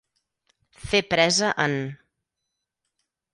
[0.85, 1.77] Fer presa en.